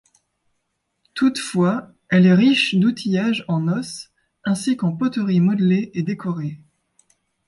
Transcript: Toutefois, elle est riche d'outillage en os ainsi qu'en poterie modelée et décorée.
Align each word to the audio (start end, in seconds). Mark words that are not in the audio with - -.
Toutefois, 1.13 1.93
elle 2.09 2.25
est 2.25 2.33
riche 2.33 2.73
d'outillage 2.73 3.45
en 3.47 3.67
os 3.67 4.09
ainsi 4.45 4.75
qu'en 4.75 4.93
poterie 4.93 5.39
modelée 5.41 5.91
et 5.93 6.01
décorée. 6.01 6.59